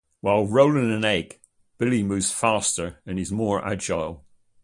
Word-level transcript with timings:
While 0.21 0.47
rolling 0.47 0.91
an 0.91 1.05
egg, 1.05 1.39
Billy 1.77 2.01
moves 2.01 2.31
faster 2.31 2.99
and 3.05 3.19
is 3.19 3.31
more 3.31 3.63
agile. 3.63 4.25